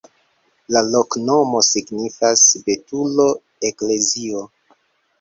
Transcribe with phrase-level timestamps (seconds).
[0.75, 4.47] La loknomo signifas: betulo-eklezio.